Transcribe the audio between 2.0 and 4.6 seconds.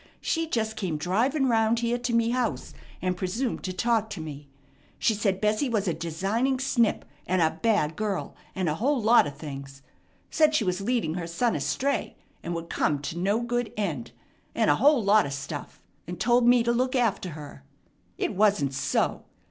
me house, and presumed to talk to me.